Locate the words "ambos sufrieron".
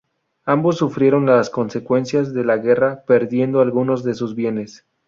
0.45-1.27